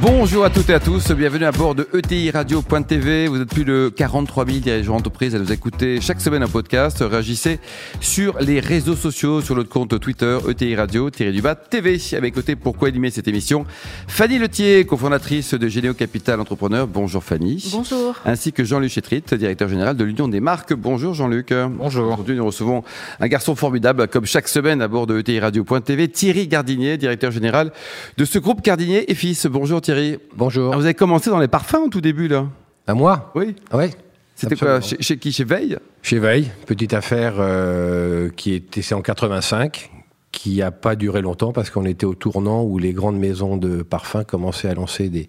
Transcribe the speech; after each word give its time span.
Bonjour 0.00 0.44
à 0.44 0.50
toutes 0.50 0.70
et 0.70 0.74
à 0.74 0.78
tous, 0.78 1.10
bienvenue 1.10 1.44
à 1.44 1.50
bord 1.50 1.74
de 1.74 1.88
ETI 1.92 2.30
Radio.tv. 2.30 3.26
Vous 3.26 3.40
êtes 3.40 3.48
plus 3.48 3.64
de 3.64 3.92
43 3.96 4.46
000 4.46 4.58
dirigeants 4.58 4.94
d'entreprise 4.94 5.34
à 5.34 5.40
nous 5.40 5.50
écouter 5.50 6.00
chaque 6.00 6.20
semaine 6.20 6.44
un 6.44 6.48
podcast. 6.48 6.98
Réagissez 7.00 7.58
sur 8.00 8.38
les 8.38 8.60
réseaux 8.60 8.94
sociaux, 8.94 9.40
sur 9.40 9.56
notre 9.56 9.68
compte 9.68 9.98
Twitter 9.98 10.38
ETI 10.48 10.76
Radio 10.76 11.10
du 11.10 11.42
bas 11.42 11.56
TV. 11.56 11.98
Avec 12.16 12.34
côté 12.34 12.54
pour 12.54 12.76
animer 12.84 13.10
cette 13.10 13.26
émission, 13.26 13.66
Fanny 14.06 14.38
Letier, 14.38 14.84
cofondatrice 14.86 15.54
de 15.54 15.66
Généo 15.66 15.94
Capital 15.94 16.40
Entrepreneur. 16.40 16.86
Bonjour 16.86 17.24
Fanny. 17.24 17.68
Bonjour. 17.72 18.14
Ainsi 18.24 18.52
que 18.52 18.62
Jean-Luc 18.62 18.92
Chétrit, 18.92 19.24
directeur 19.32 19.68
général 19.68 19.96
de 19.96 20.04
l'Union 20.04 20.28
des 20.28 20.38
marques. 20.38 20.74
Bonjour 20.74 21.12
Jean-Luc. 21.12 21.52
Bonjour. 21.52 22.12
Aujourd'hui, 22.12 22.36
nous 22.36 22.46
recevons 22.46 22.84
un 23.18 23.26
garçon 23.26 23.56
formidable, 23.56 24.06
comme 24.06 24.26
chaque 24.26 24.46
semaine 24.46 24.80
à 24.80 24.86
bord 24.86 25.08
de 25.08 25.18
ETI 25.18 25.40
Radio.tv, 25.40 26.06
Thierry 26.06 26.46
Gardinier, 26.46 26.98
directeur 26.98 27.32
général 27.32 27.72
de 28.16 28.24
ce 28.24 28.38
groupe 28.38 28.62
Gardinier 28.62 29.10
et 29.10 29.14
Fils. 29.16 29.46
Bonjour 29.46 29.80
Thierry. 29.80 29.87
Bonjour. 30.36 30.74
Ah, 30.74 30.76
vous 30.76 30.84
avez 30.84 30.94
commencé 30.94 31.30
dans 31.30 31.38
les 31.38 31.48
parfums 31.48 31.84
au 31.86 31.88
tout 31.88 32.00
début, 32.00 32.28
là 32.28 32.46
À 32.86 32.94
moi 32.94 33.32
Oui. 33.34 33.56
Oui. 33.72 33.86
C'était 34.34 34.54
quoi 34.54 34.80
chez, 34.80 35.16
qui 35.18 35.32
Chez 35.32 35.44
Veil? 35.44 35.78
Chez 36.02 36.18
Veil, 36.18 36.50
petite 36.66 36.94
affaire 36.94 37.34
euh, 37.38 38.28
qui 38.36 38.54
était 38.54 38.82
c'est 38.82 38.94
en 38.94 39.02
85, 39.02 39.90
qui 40.30 40.58
n'a 40.58 40.70
pas 40.70 40.94
duré 40.94 41.22
longtemps 41.22 41.52
parce 41.52 41.70
qu'on 41.70 41.84
était 41.86 42.06
au 42.06 42.14
tournant 42.14 42.62
où 42.62 42.78
les 42.78 42.92
grandes 42.92 43.18
maisons 43.18 43.56
de 43.56 43.82
parfums 43.82 44.24
commençaient 44.24 44.68
à 44.68 44.74
lancer 44.74 45.08
des, 45.08 45.26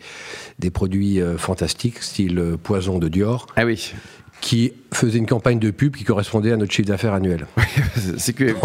des 0.60 0.70
produits 0.70 1.22
euh, 1.22 1.38
fantastiques, 1.38 2.04
style 2.04 2.38
euh, 2.38 2.58
Poison 2.58 3.00
de 3.00 3.08
Dior. 3.08 3.48
Ah 3.56 3.66
oui 3.66 3.94
qui 4.42 4.74
faisait 4.92 5.20
une 5.20 5.26
campagne 5.26 5.60
de 5.60 5.72
pub 5.72 5.96
qui 5.96 6.04
correspondait 6.04 6.52
à 6.52 6.58
notre 6.58 6.72
chiffre 6.72 6.88
d'affaires 6.88 7.14
annuel. 7.14 7.46
c'est 8.18 8.34
que 8.34 8.56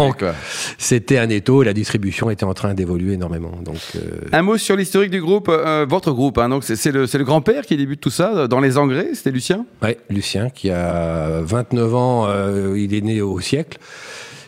c'était 0.77 1.17
un 1.17 1.29
étau 1.29 1.61
et 1.61 1.65
la 1.65 1.73
distribution 1.73 2.29
était 2.29 2.45
en 2.45 2.53
train 2.53 2.73
d'évoluer 2.73 3.13
énormément. 3.13 3.51
Donc, 3.63 3.77
euh, 3.95 4.21
Un 4.31 4.41
mot 4.41 4.57
sur 4.57 4.75
l'historique 4.75 5.11
du 5.11 5.21
groupe, 5.21 5.49
euh, 5.49 5.85
votre 5.87 6.11
groupe. 6.11 6.37
Hein, 6.37 6.49
donc 6.49 6.63
c'est 6.63 6.91
le, 6.91 7.05
le 7.11 7.23
grand-père 7.23 7.65
qui 7.65 7.77
débute 7.77 8.01
tout 8.01 8.09
ça 8.09 8.47
dans 8.47 8.59
les 8.59 8.77
engrais, 8.77 9.09
c'était 9.13 9.31
Lucien? 9.31 9.65
Oui, 9.83 9.95
Lucien 10.09 10.49
qui 10.49 10.69
a 10.69 11.41
29 11.41 11.95
ans, 11.95 12.25
euh, 12.27 12.75
il 12.77 12.93
est 12.93 13.01
né 13.01 13.21
au 13.21 13.39
siècle. 13.39 13.77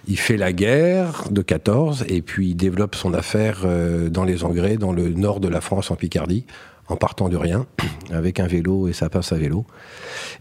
Il 0.09 0.17
fait 0.17 0.37
la 0.37 0.53
guerre 0.53 1.25
de 1.31 1.41
14 1.41 2.05
et 2.07 2.21
puis 2.21 2.51
il 2.51 2.55
développe 2.55 2.95
son 2.95 3.13
affaire 3.13 3.65
dans 4.09 4.23
les 4.23 4.45
engrais, 4.45 4.77
dans 4.77 4.93
le 4.93 5.09
nord 5.09 5.41
de 5.41 5.49
la 5.49 5.59
France, 5.59 5.91
en 5.91 5.97
Picardie, 5.97 6.45
en 6.89 6.95
partant 6.95 7.29
de 7.29 7.37
rien, 7.37 7.65
avec 8.11 8.39
un 8.39 8.47
vélo 8.47 8.87
et 8.87 8.93
sa 8.93 9.09
passe 9.09 9.31
à 9.31 9.37
vélo. 9.37 9.65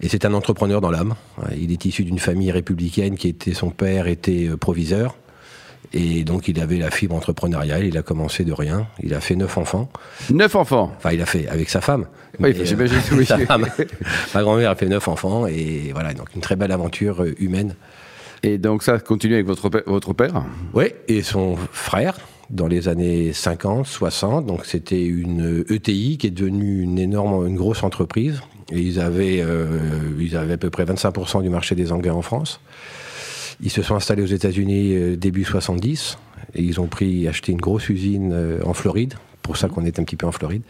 Et 0.01 0.09
c'est 0.09 0.25
un 0.25 0.35
entrepreneur 0.35 0.81
dans 0.81 0.91
l'âme. 0.91 1.15
Il 1.59 1.73
est 1.73 1.85
issu 1.85 2.05
d'une 2.05 2.19
famille 2.19 2.51
républicaine 2.51 3.17
qui 3.17 3.29
était, 3.29 3.55
son 3.55 3.71
père 3.71 4.07
était 4.07 4.49
euh, 4.49 4.57
proviseur. 4.57 5.17
Et 5.93 6.25
donc 6.25 6.49
il 6.49 6.61
avait 6.61 6.79
la 6.79 6.91
fibre 6.91 7.15
entrepreneuriale, 7.15 7.85
il 7.85 7.97
a 7.97 8.03
commencé 8.03 8.45
de 8.45 8.53
rien, 8.53 8.89
il 9.03 9.15
a 9.15 9.21
fait 9.21 9.37
neuf 9.37 9.57
enfants. 9.57 9.89
Neuf 10.31 10.57
enfants 10.57 10.93
Enfin 10.97 11.13
il 11.13 11.23
a 11.23 11.27
fait 11.27 11.47
avec 11.49 11.71
sa 11.71 11.81
femme. 11.81 12.07
Oui, 12.41 12.55
j'imagine 12.65 12.99
euh, 13.13 13.17
oui. 13.17 13.27
sa 13.27 13.39
femme. 13.39 13.67
Ma 14.35 14.43
grand-mère 14.43 14.71
a 14.71 14.75
fait 14.75 14.87
neuf 14.87 15.07
enfants 15.07 15.47
et 15.47 15.93
voilà, 15.93 16.13
donc 16.13 16.35
une 16.35 16.41
très 16.41 16.57
belle 16.57 16.73
aventure 16.73 17.23
euh, 17.23 17.35
humaine. 17.39 17.77
Et 18.43 18.59
donc 18.59 18.83
ça 18.83 18.99
continue 18.99 19.35
avec 19.35 19.47
votre, 19.47 19.71
votre 19.87 20.13
père? 20.13 20.45
Oui, 20.75 20.87
et 21.09 21.23
son 21.23 21.57
frère, 21.73 22.17
dans 22.51 22.67
les 22.67 22.89
années 22.89 23.33
50, 23.33 23.87
60. 23.87 24.47
Donc 24.47 24.67
c'était 24.67 25.05
une 25.05 25.65
ETI 25.69 26.19
qui 26.19 26.29
est 26.29 26.31
devenue 26.31 26.83
une 26.83 26.99
énorme, 26.99 27.47
une 27.47 27.57
grosse 27.57 27.83
entreprise 27.83 28.41
et 28.73 28.81
ils 28.81 29.01
avaient, 29.01 29.41
euh, 29.41 29.79
ils 30.19 30.37
avaient 30.37 30.55
à 30.55 30.59
peu 30.59 30.71
près 30.71 30.85
25% 30.85 31.43
du 31.43 31.49
marché 31.49 31.75
des 31.75 31.93
engrais 31.93 32.11
en 32.11 32.23
France. 32.23 32.61
Ils 33.63 33.71
se 33.71 33.83
sont 33.83 33.95
installés 33.95 34.23
aux 34.23 34.27
États-Unis 34.27 34.95
euh, 34.95 35.17
début 35.17 35.45
70 35.45 36.19
et 36.55 36.63
ils 36.63 36.81
ont 36.81 36.87
pris 36.87 37.27
acheté 37.29 37.53
une 37.53 37.61
grosse 37.61 37.89
usine 37.89 38.33
euh, 38.33 38.59
en 38.65 38.75
Floride, 38.75 39.15
pour 39.43 39.57
ça 39.57 39.69
qu'on 39.69 39.85
est 39.85 39.99
un 39.99 40.05
petit 40.05 40.17
peu 40.17 40.27
en 40.27 40.33
Floride, 40.33 40.63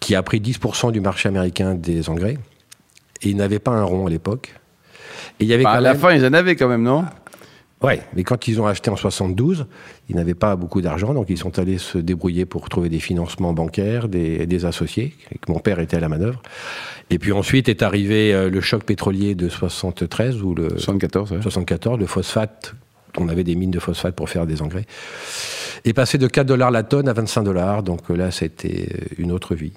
qui 0.00 0.14
a 0.14 0.22
pris 0.22 0.40
10% 0.40 0.92
du 0.92 1.00
marché 1.00 1.28
américain 1.28 1.74
des 1.74 2.08
engrais. 2.08 2.38
Et 3.22 3.30
ils 3.30 3.36
n'avaient 3.36 3.58
pas 3.58 3.72
un 3.72 3.82
rond 3.82 4.06
à 4.06 4.10
l'époque. 4.10 4.54
Et 5.40 5.44
il 5.44 5.48
y 5.48 5.54
avait 5.54 5.64
bah, 5.64 5.72
à 5.72 5.80
la 5.80 5.94
fin, 5.96 6.12
ils 6.12 6.24
en 6.24 6.32
avaient 6.32 6.54
quand 6.54 6.68
même, 6.68 6.82
non? 6.82 7.04
Ouais, 7.80 8.02
mais 8.12 8.24
quand 8.24 8.48
ils 8.48 8.60
ont 8.60 8.66
acheté 8.66 8.90
en 8.90 8.96
72, 8.96 9.66
ils 10.08 10.16
n'avaient 10.16 10.34
pas 10.34 10.56
beaucoup 10.56 10.80
d'argent, 10.80 11.14
donc 11.14 11.26
ils 11.28 11.38
sont 11.38 11.60
allés 11.60 11.78
se 11.78 11.96
débrouiller 11.98 12.44
pour 12.44 12.68
trouver 12.68 12.88
des 12.88 12.98
financements 12.98 13.52
bancaires, 13.52 14.08
des, 14.08 14.46
des 14.46 14.64
associés. 14.64 15.14
mon 15.48 15.60
père 15.60 15.78
était 15.78 15.96
à 15.96 16.00
la 16.00 16.08
manœuvre. 16.08 16.42
Et 17.10 17.18
puis 17.18 17.30
ensuite 17.30 17.68
est 17.68 17.82
arrivé 17.82 18.34
euh, 18.34 18.50
le 18.50 18.60
choc 18.60 18.82
pétrolier 18.82 19.36
de 19.36 19.48
73 19.48 20.42
ou 20.42 20.54
le 20.54 20.76
74, 20.76 21.40
74, 21.40 21.98
le 22.00 22.06
phosphate. 22.06 22.74
On 23.16 23.28
avait 23.28 23.44
des 23.44 23.54
mines 23.54 23.70
de 23.70 23.78
phosphate 23.78 24.14
pour 24.14 24.28
faire 24.28 24.46
des 24.46 24.60
engrais. 24.60 24.84
Et 25.84 25.92
passé 25.92 26.18
de 26.18 26.26
4 26.26 26.46
dollars 26.46 26.72
la 26.72 26.82
tonne 26.82 27.08
à 27.08 27.12
25 27.12 27.44
dollars. 27.44 27.82
Donc 27.84 28.08
là, 28.10 28.32
c'était 28.32 28.88
une 29.18 29.30
autre 29.30 29.54
vie. 29.54 29.72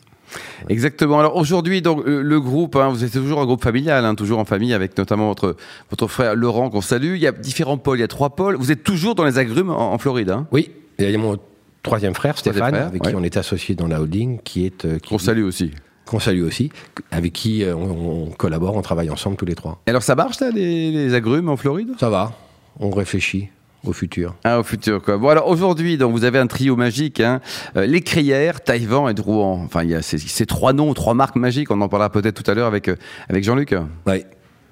Exactement. 0.69 1.19
Alors 1.19 1.35
aujourd'hui, 1.35 1.81
donc 1.81 2.03
le, 2.05 2.39
groupe, 2.39 2.75
hein, 2.75 2.89
vous 2.89 3.03
êtes 3.03 3.11
toujours 3.11 3.41
un 3.41 3.45
groupe 3.45 3.63
familial, 3.63 4.05
hein, 4.05 4.15
toujours 4.15 4.39
en 4.39 4.45
famille 4.45 4.73
avec 4.73 4.97
notamment 4.97 5.27
votre 5.27 5.55
votre 5.89 6.07
frère 6.07 6.35
Laurent 6.35 6.69
qu'on 6.69 6.81
salue. 6.81 7.15
Il 7.15 7.21
y 7.21 7.27
a 7.27 7.31
différents 7.31 7.77
pôles, 7.77 7.97
il 7.97 8.01
y 8.01 8.05
a 8.05 8.07
trois 8.07 8.31
pôles. 8.31 8.55
Vous 8.55 8.71
êtes 8.71 8.83
toujours 8.83 9.15
dans 9.15 9.25
les 9.25 9.37
agrumes 9.37 9.69
en, 9.69 9.97
Floride. 9.97 10.29
Hein? 10.29 10.47
Oui. 10.51 10.71
il 10.99 11.09
y 11.09 11.15
a 11.15 11.17
mon 11.17 11.37
troisième 11.83 12.13
frère 12.13 12.37
Stéphane, 12.37 12.75
avec 12.75 13.01
qui 13.01 13.15
on 13.15 13.23
est 13.23 13.37
associé 13.37 13.75
dans 13.75 13.87
la 13.87 14.01
holding, 14.01 14.39
qui 14.43 14.65
est 14.65 14.85
euh, 14.85 14.99
qu'on 15.07 15.17
salue 15.17 15.43
aussi. 15.43 15.71
Qu'on 16.05 16.19
salue 16.19 16.43
aussi, 16.43 16.71
avec 17.11 17.33
qui 17.33 17.63
euh, 17.63 17.75
on, 17.75 18.31
collabore, 18.31 18.75
on 18.75 18.81
travaille 18.81 19.09
ensemble 19.09 19.37
tous 19.37 19.45
les 19.45 19.55
trois. 19.55 19.81
Et 19.87 19.91
alors 19.91 20.03
ça 20.03 20.15
marche 20.15 20.39
là, 20.39 20.49
les 20.51 21.13
agrumes 21.13 21.49
en 21.49 21.57
Floride? 21.57 21.91
Ça 21.99 22.09
va. 22.09 22.33
On 22.79 22.89
réfléchit 22.89 23.49
au 23.83 23.93
futur. 23.93 24.35
Ah, 24.43 24.59
au 24.59 24.63
futur, 24.63 25.01
quoi. 25.01 25.17
Bon, 25.17 25.29
alors 25.29 25.47
aujourd'hui, 25.47 25.97
donc, 25.97 26.11
vous 26.11 26.23
avez 26.23 26.39
un 26.39 26.47
trio 26.47 26.75
magique, 26.75 27.19
hein. 27.19 27.41
Euh, 27.75 27.85
les 27.85 28.01
Crières, 28.01 28.61
Taïwan 28.61 29.09
et 29.09 29.13
Drouan. 29.13 29.63
Enfin, 29.65 29.83
il 29.83 29.89
y 29.89 29.95
a 29.95 30.01
ces, 30.01 30.45
trois 30.45 30.73
noms, 30.73 30.93
trois 30.93 31.13
marques 31.13 31.35
magiques. 31.35 31.71
On 31.71 31.81
en 31.81 31.89
parlera 31.89 32.11
peut-être 32.11 32.41
tout 32.41 32.49
à 32.49 32.53
l'heure 32.53 32.67
avec, 32.67 32.87
euh, 32.87 32.95
avec 33.29 33.43
Jean-Luc. 33.43 33.75
Oui. 34.05 34.23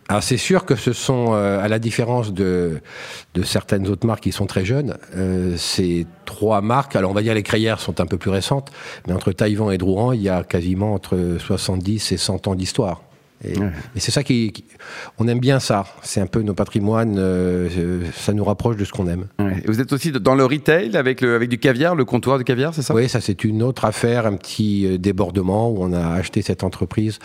Alors 0.08 0.24
c'est 0.24 0.38
sûr 0.38 0.66
que 0.66 0.76
ce 0.76 0.92
sont, 0.92 1.34
euh, 1.34 1.64
à 1.64 1.68
la 1.68 1.78
différence 1.78 2.34
de, 2.34 2.82
de 3.36 3.44
certaines 3.44 3.88
autres 3.88 4.08
marques 4.08 4.24
qui 4.24 4.32
sont 4.32 4.48
très 4.48 4.66
jeunes, 4.66 4.98
ces 5.56 6.08
trois 6.26 6.62
marques, 6.62 6.96
alors 6.96 7.12
on 7.12 7.14
va 7.14 7.22
dire 7.22 7.36
les 7.36 7.44
Crières 7.44 7.80
sont 7.80 8.02
un 8.02 8.08
peu 8.08 8.18
plus 8.18 8.32
récentes, 8.32 8.72
mais 9.06 9.14
entre 9.14 9.32
Taïwan 9.32 9.72
et 9.72 9.78
Drouan, 9.78 10.14
il 10.14 10.24
y 10.24 10.30
a 10.30 10.44
quasiment 10.44 10.96
entre 10.96 11.38
70 11.38 12.12
et 12.12 12.18
100 12.18 12.48
ans 12.48 12.56
d'histoire. 12.56 13.04
Et, 13.44 13.54
c'est 13.96 14.12
ça 14.12 14.24
qui, 14.24 14.54
on 15.18 15.28
aime 15.28 15.40
bien 15.40 15.60
ça. 15.60 15.86
C'est 16.02 16.20
un 16.20 16.28
peu 16.28 16.42
nos 16.42 16.54
patrimoines. 16.54 17.18
Euh, 17.18 18.04
ça 18.14 18.34
nous 18.34 18.44
rapproche 18.44 18.76
de 18.76 18.86
ce 18.86 18.92
qu'on 18.92 19.08
aime. 19.08 19.28
vous 19.66 19.80
êtes 19.80 19.94
aussi 19.94 20.12
dans 20.12 20.36
le 20.36 20.46
retail 20.46 20.98
avec 20.98 21.22
le, 21.22 21.36
avec 21.36 21.50
du 21.50 21.58
caviar, 21.58 21.96
le 21.96 22.06
comptoir 22.06 22.38
de 22.38 22.44
caviar, 22.44 22.74
c'est 22.74 22.82
ça? 22.82 22.94
Oui, 22.94 23.08
ça 23.08 23.22
c'est 23.22 23.44
une 23.44 23.64
autre 23.64 23.86
affaire, 23.86 24.26
un 24.26 24.36
petit 24.36 24.86
euh, 24.86 24.98
débordement 24.98 25.70
où 25.70 25.78
on 25.84 25.94
a 25.94 26.08
acheté 26.10 26.42
cette 26.42 26.64
entreprise 26.64 27.20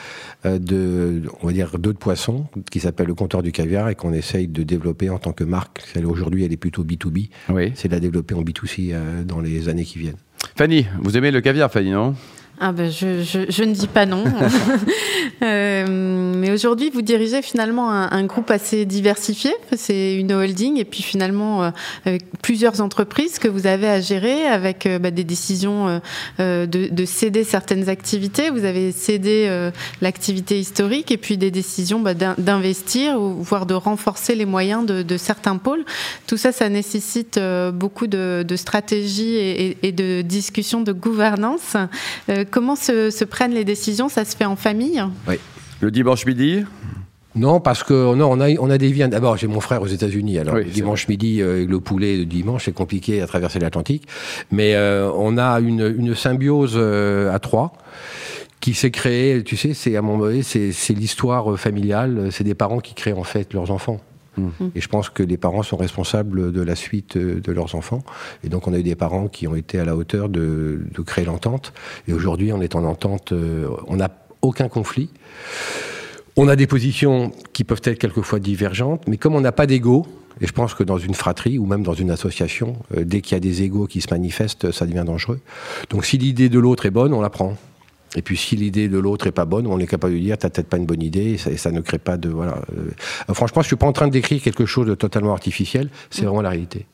euh, 0.46 0.58
de, 0.58 1.22
on 1.42 1.48
va 1.48 1.52
dire, 1.52 1.78
d'eau 1.78 1.92
de 1.92 1.98
poisson 1.98 2.46
qui 2.70 2.80
s'appelle 2.80 3.06
le 3.06 3.14
comptoir 3.14 3.42
du 3.42 3.52
caviar 3.52 3.88
et 3.88 3.94
qu'on 3.94 4.12
essaye 4.12 4.46
de 4.46 4.62
développer 4.62 5.10
en 5.10 5.18
tant 5.18 5.32
que 5.32 5.44
marque. 5.44 5.82
Aujourd'hui, 6.04 6.44
elle 6.44 6.52
est 6.52 6.56
plutôt 6.56 6.84
B2B. 6.84 7.28
Oui. 7.48 7.72
C'est 7.74 7.88
de 7.88 7.94
la 7.94 8.00
développer 8.00 8.34
en 8.34 8.42
B2C 8.42 9.24
dans 9.24 9.40
les 9.40 9.68
années 9.68 9.84
qui 9.84 9.98
viennent. 9.98 10.16
Fanny, 10.56 10.86
vous 11.00 11.16
aimez 11.16 11.30
le 11.30 11.40
caviar, 11.40 11.70
Fanny, 11.70 11.90
non? 11.90 12.14
Ah 12.60 12.70
ben 12.70 12.88
je, 12.88 13.22
je, 13.22 13.40
je, 13.48 13.64
ne 13.64 13.74
dis 13.74 13.88
pas 13.88 14.06
non. 14.06 14.22
euh, 15.42 16.32
mais 16.36 16.52
aujourd'hui, 16.52 16.88
vous 16.88 17.02
dirigez 17.02 17.42
finalement 17.42 17.90
un, 17.90 18.12
un 18.12 18.24
groupe 18.26 18.48
assez 18.48 18.84
diversifié. 18.84 19.52
C'est 19.76 20.14
une 20.14 20.32
holding 20.32 20.78
et 20.78 20.84
puis 20.84 21.02
finalement 21.02 21.72
euh, 22.06 22.18
plusieurs 22.42 22.80
entreprises 22.80 23.40
que 23.40 23.48
vous 23.48 23.66
avez 23.66 23.88
à 23.88 24.00
gérer 24.00 24.46
avec 24.46 24.86
euh, 24.86 25.00
bah, 25.00 25.10
des 25.10 25.24
décisions 25.24 26.00
de, 26.38 26.66
de, 26.66 27.04
céder 27.04 27.42
certaines 27.42 27.88
activités. 27.88 28.50
Vous 28.50 28.64
avez 28.64 28.92
cédé 28.92 29.70
l'activité 30.00 30.58
historique 30.58 31.10
et 31.10 31.16
puis 31.16 31.36
des 31.36 31.50
décisions 31.50 32.00
bah, 32.00 32.14
d'investir 32.14 33.20
ou 33.20 33.42
voire 33.42 33.66
de 33.66 33.74
renforcer 33.74 34.36
les 34.36 34.46
moyens 34.46 34.86
de, 34.86 35.02
de, 35.02 35.16
certains 35.16 35.56
pôles. 35.56 35.84
Tout 36.26 36.36
ça, 36.36 36.52
ça 36.52 36.68
nécessite 36.68 37.40
beaucoup 37.72 38.06
de, 38.06 38.44
de 38.46 38.56
stratégie 38.56 39.34
et, 39.34 39.76
et, 39.82 39.92
de 39.92 40.22
discussion 40.22 40.80
de 40.80 40.92
gouvernance 40.92 41.76
comment 42.50 42.76
se, 42.76 43.24
prennent 43.24 43.54
les 43.54 43.64
décisions? 43.64 44.08
Ça 44.08 44.24
se 44.24 44.36
fait 44.36 44.44
en 44.44 44.56
famille? 44.56 45.02
Oui. 45.28 45.36
Le 45.80 45.90
dimanche 45.90 46.24
midi? 46.26 46.64
Non, 47.36 47.58
parce 47.58 47.82
que 47.82 48.14
non, 48.14 48.30
on 48.30 48.40
a, 48.40 48.50
on 48.60 48.70
a 48.70 48.78
des 48.78 48.92
viandes. 48.92 49.10
D'abord, 49.10 49.36
j'ai 49.36 49.48
mon 49.48 49.60
frère 49.60 49.82
aux 49.82 49.86
États-Unis. 49.86 50.38
Alors, 50.38 50.56
dimanche 50.60 51.08
midi, 51.08 51.42
euh, 51.42 51.66
le 51.66 51.80
poulet 51.80 52.18
de 52.18 52.24
dimanche, 52.24 52.66
c'est 52.66 52.72
compliqué 52.72 53.20
à 53.22 53.26
traverser 53.26 53.58
l'Atlantique. 53.58 54.06
Mais 54.52 54.74
euh, 54.76 55.10
on 55.16 55.36
a 55.36 55.58
une, 55.58 56.14
symbiose 56.14 56.74
euh, 56.76 57.34
à 57.34 57.40
trois 57.40 57.72
qui 58.60 58.72
s'est 58.72 58.92
créée. 58.92 59.42
Tu 59.42 59.56
sais, 59.56 59.74
c'est 59.74 59.96
à 59.96 60.02
mon 60.02 60.30
c'est 60.42 60.94
l'histoire 60.94 61.58
familiale. 61.58 62.28
C'est 62.30 62.44
des 62.44 62.54
parents 62.54 62.78
qui 62.78 62.94
créent 62.94 63.12
en 63.12 63.24
fait 63.24 63.52
leurs 63.52 63.72
enfants. 63.72 64.00
Mmh. 64.36 64.66
Et 64.74 64.80
je 64.80 64.88
pense 64.88 65.10
que 65.10 65.22
les 65.22 65.36
parents 65.36 65.62
sont 65.62 65.76
responsables 65.76 66.52
de 66.52 66.62
la 66.62 66.74
suite 66.74 67.16
de 67.18 67.52
leurs 67.52 67.74
enfants. 67.74 68.02
Et 68.42 68.48
donc, 68.48 68.66
on 68.68 68.72
a 68.72 68.78
eu 68.78 68.82
des 68.82 68.94
parents 68.94 69.28
qui 69.28 69.46
ont 69.46 69.54
été 69.54 69.78
à 69.78 69.84
la 69.84 69.96
hauteur 69.96 70.28
de, 70.28 70.80
créer 71.06 71.24
l'entente. 71.24 71.72
Et 72.08 72.12
aujourd'hui, 72.12 72.52
on 72.52 72.60
est 72.60 72.74
en 72.74 72.84
entente, 72.84 73.32
on 73.86 73.96
n'a 73.96 74.10
aucun 74.42 74.68
conflit. 74.68 75.10
On 76.36 76.48
a 76.48 76.56
des 76.56 76.66
positions 76.66 77.30
qui 77.52 77.62
peuvent 77.62 77.80
être 77.84 77.98
quelquefois 77.98 78.40
divergentes, 78.40 79.06
mais 79.06 79.16
comme 79.16 79.36
on 79.36 79.40
n'a 79.40 79.52
pas 79.52 79.66
d'ego, 79.66 80.04
et 80.40 80.46
je 80.46 80.52
pense 80.52 80.74
que 80.74 80.82
dans 80.82 80.98
une 80.98 81.14
fratrie 81.14 81.58
ou 81.58 81.66
même 81.66 81.82
dans 81.82 81.94
une 81.94 82.10
association, 82.10 82.76
euh, 82.96 83.04
dès 83.04 83.20
qu'il 83.20 83.34
y 83.34 83.36
a 83.36 83.40
des 83.40 83.62
égos 83.62 83.86
qui 83.86 84.00
se 84.00 84.08
manifestent, 84.10 84.72
ça 84.72 84.86
devient 84.86 85.04
dangereux. 85.06 85.40
Donc 85.90 86.04
si 86.04 86.18
l'idée 86.18 86.48
de 86.48 86.58
l'autre 86.58 86.86
est 86.86 86.90
bonne, 86.90 87.12
on 87.12 87.20
la 87.20 87.30
prend. 87.30 87.56
Et 88.16 88.22
puis 88.22 88.36
si 88.36 88.56
l'idée 88.56 88.88
de 88.88 88.98
l'autre 88.98 89.26
est 89.26 89.32
pas 89.32 89.44
bonne, 89.44 89.66
on 89.66 89.78
est 89.78 89.86
capable 89.86 90.14
de 90.14 90.18
dire 90.18 90.38
t'as 90.38 90.50
peut-être 90.50 90.68
pas 90.68 90.76
une 90.76 90.86
bonne 90.86 91.02
idée 91.02 91.36
et 91.46 91.56
ça, 91.56 91.70
ne 91.70 91.80
crée 91.80 91.98
pas 91.98 92.16
de 92.16 92.28
voilà. 92.28 92.60
Euh, 92.76 93.34
franchement, 93.34 93.62
je 93.62 93.66
suis 93.68 93.76
pas 93.76 93.86
en 93.86 93.92
train 93.92 94.06
de 94.06 94.12
décrire 94.12 94.40
quelque 94.42 94.66
chose 94.66 94.86
de 94.86 94.94
totalement 94.94 95.32
artificiel. 95.32 95.88
C'est 96.10 96.22
mm. 96.22 96.26
vraiment 96.26 96.42
la 96.42 96.50
réalité. 96.50 96.86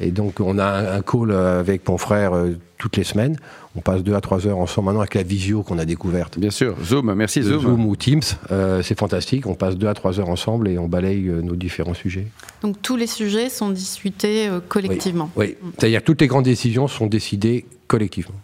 Et 0.00 0.10
donc, 0.10 0.40
on 0.40 0.58
a 0.58 0.96
un, 0.96 1.02
call 1.02 1.32
avec 1.32 1.88
mon 1.88 1.98
frère 1.98 2.34
euh, 2.34 2.56
toutes 2.78 2.96
les 2.96 3.04
semaines. 3.04 3.36
On 3.74 3.80
passe 3.80 4.02
deux 4.02 4.14
à 4.14 4.20
trois 4.20 4.46
heures 4.46 4.58
ensemble 4.58 4.86
maintenant 4.86 5.00
avec 5.00 5.14
la 5.14 5.22
visio 5.22 5.62
qu'on 5.62 5.78
a 5.78 5.84
découverte. 5.84 6.38
Bien 6.38 6.50
sûr, 6.50 6.76
Zoom, 6.82 7.12
merci 7.14 7.42
Zoom. 7.42 7.60
Zoom 7.60 7.86
ou 7.86 7.96
Teams, 7.96 8.22
euh, 8.50 8.82
c'est 8.82 8.98
fantastique. 8.98 9.46
On 9.46 9.54
passe 9.54 9.76
deux 9.76 9.88
à 9.88 9.94
trois 9.94 10.18
heures 10.18 10.30
ensemble 10.30 10.68
et 10.68 10.78
on 10.78 10.88
balaye 10.88 11.28
euh, 11.28 11.42
nos 11.42 11.56
différents 11.56 11.94
sujets. 11.94 12.26
Donc, 12.62 12.80
tous 12.80 12.96
les 12.96 13.06
sujets 13.06 13.48
sont 13.50 13.70
discutés 13.70 14.48
collectivement. 14.68 15.30
Oui, 15.36 15.56
c'est-à-dire 15.78 16.00
que 16.00 16.06
toutes 16.06 16.20
les 16.20 16.26
grandes 16.26 16.44
décisions 16.44 16.88
sont 16.88 17.06
décidées 17.06 17.66
collectivement. 17.86 18.34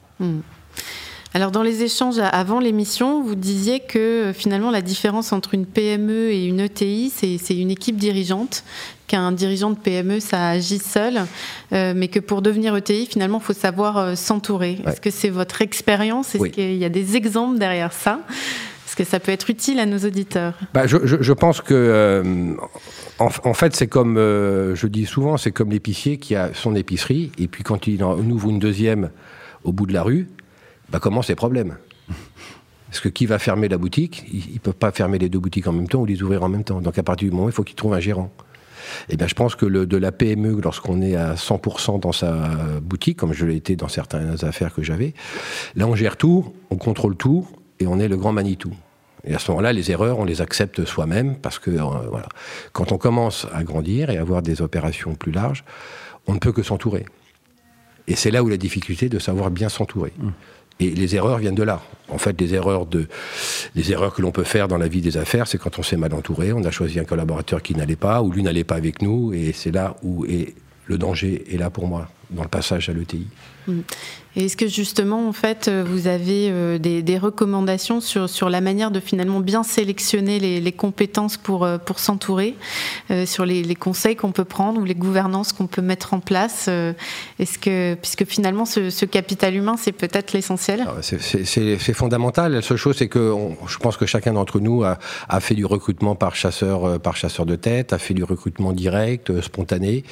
Alors 1.35 1.51
dans 1.51 1.63
les 1.63 1.83
échanges 1.83 2.19
avant 2.19 2.61
l'émission, 2.61 3.23
vous 3.23 3.35
disiez 3.35 3.81
que 3.81 4.33
finalement 4.35 4.71
la 4.71 4.83
différence 4.83 5.33
entre 5.33 5.55
une 5.55 5.65
PME 5.65 6.31
et 6.31 6.45
une 6.45 6.61
ETI, 6.61 7.11
c'est 7.11 7.57
une 7.57 7.71
équipe 7.71 7.97
dirigeante 7.97 8.65
qu'un 9.07 9.33
dirigeant 9.33 9.71
de 9.71 9.77
PME, 9.77 10.21
ça 10.21 10.49
agit 10.49 10.79
seul, 10.79 11.23
euh, 11.73 11.95
mais 11.97 12.09
que 12.09 12.21
pour 12.21 12.43
devenir 12.43 12.77
ETI, 12.77 13.07
finalement, 13.07 13.39
il 13.39 13.45
faut 13.45 13.53
savoir 13.53 13.99
euh, 13.99 14.15
s'entourer. 14.15 14.79
Est-ce 14.87 15.01
que 15.01 15.11
c'est 15.11 15.29
votre 15.29 15.61
expérience? 15.63 16.35
Est-ce 16.35 16.49
qu'il 16.49 16.77
y 16.77 16.85
a 16.85 16.89
des 16.89 17.17
exemples 17.17 17.59
derrière 17.59 17.93
ça? 17.93 18.21
Est-ce 18.87 18.97
que 18.97 19.05
ça 19.05 19.21
peut 19.21 19.33
être 19.33 19.49
utile 19.49 19.81
à 19.81 19.87
nos 19.87 19.99
auditeurs? 19.99 20.55
Bah, 20.75 20.87
je, 20.87 21.33
pense 21.33 21.63
que, 21.63 21.73
euh, 21.73 22.55
en, 23.19 23.55
fait, 23.55 23.75
c'est 23.75 23.87
comme, 23.87 24.17
je 24.17 24.87
dis 24.87 25.07
souvent, 25.07 25.39
c'est 25.39 25.53
comme 25.53 25.71
l'épicier 25.71 26.19
qui 26.19 26.35
a 26.35 26.51
son 26.53 26.75
épicerie, 26.75 27.33
et 27.39 27.49
puis 27.49 27.65
quand 27.65 27.87
il 27.87 28.05
en 28.05 28.19
ouvre 28.19 28.51
une 28.51 28.59
deuxième 28.59 29.11
au 29.65 29.73
bout 29.73 29.87
de 29.87 29.95
la 29.95 30.03
rue, 30.03 30.29
bah, 30.93 31.01
commence 31.01 31.29
les 31.29 31.35
problèmes? 31.35 31.77
Parce 32.89 33.01
que 33.01 33.09
qui 33.09 33.25
va 33.25 33.39
fermer 33.39 33.69
la 33.69 33.79
boutique? 33.79 34.25
Ils 34.33 34.55
ne 34.55 34.59
peuvent 34.59 34.75
pas 34.75 34.93
fermer 34.93 35.19
les 35.19 35.31
deux 35.31 35.39
boutiques 35.39 35.67
en 35.67 35.73
même 35.73 35.89
temps 35.89 36.01
ou 36.01 36.05
les 36.05 36.23
ouvrir 36.23 36.43
en 36.43 36.49
même 36.51 36.65
temps. 36.65 36.83
Donc 36.83 36.99
à 36.99 37.03
partir 37.03 37.31
du 37.31 37.35
moment, 37.35 37.49
il 37.49 37.53
faut 37.53 37.65
qu'ils 37.65 37.77
trouvent 37.77 37.95
un 37.95 38.01
gérant. 38.01 38.31
Eh 39.09 39.17
bien, 39.17 39.27
je 39.27 39.35
pense 39.35 39.55
que 39.55 39.65
de 39.65 39.97
la 39.97 40.13
PME, 40.13 40.61
lorsqu'on 40.61 41.01
est 41.01 41.17
à 41.17 41.35
100% 41.35 42.01
dans 42.01 42.13
sa 42.13 42.51
boutique, 42.83 43.17
comme 43.17 43.33
je 43.33 43.47
l'ai 43.47 43.57
été 43.57 43.77
dans 43.77 43.89
certaines 43.89 44.45
affaires 44.45 44.75
que 44.75 44.83
j'avais, 44.83 45.15
là, 45.77 45.87
on 45.87 45.95
gère 45.95 46.19
tout, 46.19 46.53
on 46.69 46.77
contrôle 46.77 47.17
tout, 47.17 47.49
et 47.81 47.87
on 47.87 47.99
est 47.99 48.09
le 48.09 48.17
grand 48.17 48.33
Manitou. 48.33 48.73
Et 49.25 49.35
à 49.35 49.39
ce 49.39 49.51
moment-là, 49.53 49.73
les 49.73 49.91
erreurs, 49.91 50.19
on 50.19 50.25
les 50.25 50.41
accepte 50.41 50.85
soi-même, 50.85 51.37
parce 51.37 51.59
que 51.59 51.71
euh, 51.71 51.85
quand 52.73 52.93
on 52.93 52.99
commence 52.99 53.47
à 53.55 53.63
grandir 53.63 54.11
et 54.11 54.19
à 54.19 54.21
avoir 54.21 54.43
des 54.43 54.61
opérations 54.61 55.15
plus 55.15 55.33
larges, 55.33 55.65
on 56.27 56.35
ne 56.35 56.39
peut 56.39 56.53
que 56.53 56.63
s'entourer. 56.63 57.07
Et 58.09 58.17
c'est 58.17 58.33
là 58.33 58.43
où 58.43 58.49
la 58.49 58.57
difficulté 58.57 59.09
de 59.09 59.19
savoir 59.19 59.51
bien 59.51 59.69
s'entourer. 59.69 60.13
Mmh. 60.19 60.31
Et 60.83 60.91
les 60.91 61.15
erreurs 61.15 61.39
viennent 61.39 61.55
de 61.55 61.63
là. 61.63 61.81
En 62.09 62.19
fait, 62.19 62.39
les 62.41 62.55
erreurs, 62.55 62.87
de, 62.87 63.07
les 63.77 63.93
erreurs 63.93 64.13
que 64.13 64.21
l'on 64.21 64.33
peut 64.33 64.43
faire 64.43 64.67
dans 64.67 64.79
la 64.79 64.89
vie 64.89 65.01
des 65.01 65.17
affaires, 65.17 65.47
c'est 65.47 65.59
quand 65.59 65.79
on 65.79 65.83
s'est 65.83 65.97
mal 65.97 66.13
entouré, 66.13 66.53
on 66.53 66.65
a 66.65 66.71
choisi 66.71 66.99
un 66.99 67.05
collaborateur 67.05 67.63
qui 67.63 67.75
n'allait 67.75 67.97
pas, 67.97 68.21
ou 68.21 68.33
lui 68.33 68.43
n'allait 68.43 68.65
pas 68.65 68.75
avec 68.75 69.01
nous, 69.01 69.33
et 69.33 69.53
c'est 69.55 69.71
là 69.71 69.97
où 70.03 70.27
le 70.87 70.99
danger 70.99 71.45
est 71.55 71.57
là 71.57 71.71
pour 71.71 71.87
moi, 71.87 72.09
dans 72.33 72.43
le 72.43 72.49
passage 72.49 72.89
à 72.89 72.93
l'ETI. 72.93 73.27
Mmh. 73.69 73.81
Est-ce 74.35 74.57
que 74.57 74.67
justement, 74.67 75.29
en 75.29 75.33
fait, 75.33 75.69
euh, 75.69 75.85
vous 75.87 76.07
avez 76.07 76.49
euh, 76.51 76.79
des, 76.79 77.19
recommandations 77.19 78.01
sur, 78.01 78.31
sur 78.31 78.49
la 78.49 78.63
manière 78.63 78.91
de 78.91 78.99
finalement 78.99 79.41
bien 79.41 79.63
sélectionner 79.63 80.39
les, 80.41 80.73
compétences 80.73 81.37
pour, 81.37 81.65
euh, 81.65 81.77
pour 81.77 81.99
s'entourer, 81.99 82.55
sur 83.27 83.45
les, 83.45 83.75
conseils 83.75 84.17
qu'on 84.17 84.33
peut 84.33 84.45
prendre 84.45 84.81
ou 84.81 84.85
les 84.85 84.95
gouvernances 84.95 85.53
qu'on 85.53 85.67
peut 85.67 85.83
mettre 85.83 86.15
en 86.15 86.21
place 86.21 86.69
Est-ce 87.39 87.59
que, 87.59 87.95
puisque 87.95 88.25
finalement, 88.25 88.65
ce, 88.65 89.05
capital 89.05 89.55
humain, 89.55 89.77
c'est 89.79 89.93
peut-être 89.93 90.33
l'essentiel? 90.33 90.87
Ah, 90.87 91.03
C'est 91.03 91.93
fondamental. 91.93 92.53
La 92.53 92.63
seule 92.63 92.79
chose, 92.79 92.97
c'est 92.97 93.09
que 93.09 93.35
je 93.67 93.79
pense 93.79 93.97
que 93.97 94.07
chacun 94.07 94.33
d'entre 94.33 94.61
nous 94.61 94.83
a, 94.83 94.99
a, 95.29 95.41
fait 95.41 95.55
du 95.55 95.67
recrutement 95.67 96.15
par 96.15 96.35
chasseur, 96.35 96.99
par 97.01 97.17
chasseur 97.17 97.45
de 97.45 97.57
tête, 97.57 97.93
a 97.93 97.99
fait 97.99 98.15
du 98.15 98.25
recrutement 98.25 98.73
direct, 98.73 99.41
spontané. 99.43 100.05